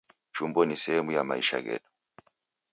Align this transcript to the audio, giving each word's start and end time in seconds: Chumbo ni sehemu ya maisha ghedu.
Chumbo 0.31 0.65
ni 0.65 0.75
sehemu 0.75 1.11
ya 1.11 1.23
maisha 1.23 1.57
ghedu. 1.61 1.89